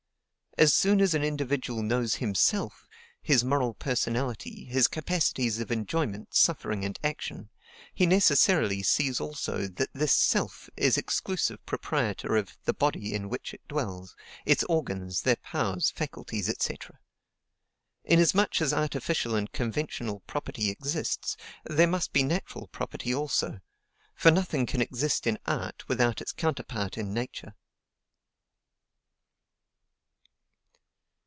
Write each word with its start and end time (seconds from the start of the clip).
As 0.57 0.73
soon 0.73 0.99
as 0.99 1.15
an 1.15 1.23
individual 1.23 1.81
knows 1.81 2.15
HIMSELF, 2.15 2.89
his 3.21 3.41
moral 3.41 3.73
personality, 3.73 4.65
his 4.65 4.89
capacities 4.89 5.61
of 5.61 5.71
enjoyment, 5.71 6.35
suffering, 6.35 6.83
and 6.83 6.99
action, 7.05 7.49
he 7.93 8.05
necessarily 8.05 8.83
sees 8.83 9.21
also 9.21 9.65
that 9.67 9.93
this 9.93 10.13
SELF 10.13 10.69
is 10.75 10.97
exclusive 10.97 11.65
proprietor 11.65 12.35
of 12.35 12.57
the 12.65 12.73
body 12.73 13.13
in 13.13 13.29
which 13.29 13.53
it 13.53 13.65
dwells, 13.69 14.13
its 14.45 14.65
organs, 14.65 15.21
their 15.21 15.37
powers, 15.37 15.89
faculties, 15.89 16.53
&c.... 16.61 16.77
Inasmuch 18.03 18.61
as 18.61 18.73
artificial 18.73 19.35
and 19.35 19.53
conventional 19.53 20.19
property 20.27 20.69
exists, 20.69 21.37
there 21.63 21.87
must 21.87 22.11
be 22.11 22.23
natural 22.23 22.67
property 22.67 23.15
also; 23.15 23.61
for 24.15 24.31
nothing 24.31 24.65
can 24.65 24.81
exist 24.81 25.25
in 25.25 25.39
art 25.45 25.87
without 25.87 26.19
its 26.19 26.33
counterpart 26.33 26.97
in 26.97 27.13
Nature." 27.13 27.55